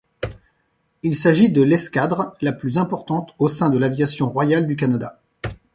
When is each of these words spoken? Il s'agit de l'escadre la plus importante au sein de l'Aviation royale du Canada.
Il 1.03 1.15
s'agit 1.15 1.51
de 1.51 1.61
l'escadre 1.61 2.33
la 2.41 2.53
plus 2.53 2.79
importante 2.79 3.35
au 3.37 3.47
sein 3.47 3.69
de 3.69 3.77
l'Aviation 3.77 4.27
royale 4.31 4.65
du 4.65 4.75
Canada. 4.75 5.21